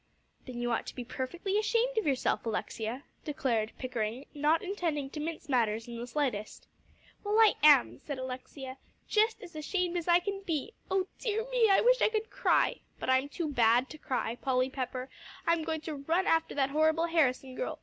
"Then 0.47 0.57
you 0.57 0.71
ought 0.71 0.87
to 0.87 0.95
be 0.95 1.03
perfectly 1.05 1.59
ashamed 1.59 1.95
of 1.95 2.07
yourself, 2.07 2.43
Alexia," 2.47 3.03
declared 3.23 3.71
Pickering, 3.77 4.25
not 4.33 4.63
intending 4.63 5.11
to 5.11 5.19
mince 5.19 5.47
matters 5.47 5.87
in 5.87 5.95
the 5.99 6.07
slightest. 6.07 6.65
"Well, 7.23 7.37
I 7.37 7.53
am," 7.61 7.99
said 7.99 8.17
Alexia, 8.17 8.77
"just 9.07 9.43
as 9.43 9.55
ashamed 9.55 9.95
as 9.95 10.07
I 10.07 10.17
can 10.17 10.41
be. 10.41 10.73
Oh 10.89 11.05
dear 11.19 11.47
me! 11.51 11.69
I 11.69 11.81
wish 11.81 12.01
I 12.01 12.09
could 12.09 12.31
cry. 12.31 12.79
But 12.97 13.11
I'm 13.11 13.29
too 13.29 13.47
bad 13.49 13.91
to 13.91 13.99
cry. 13.99 14.37
Polly 14.37 14.71
Pepper, 14.71 15.07
I'm 15.45 15.61
going 15.63 15.81
to 15.81 15.93
run 15.93 16.25
after 16.25 16.55
that 16.55 16.71
horrible 16.71 17.05
Harrison 17.05 17.53
girl. 17.53 17.77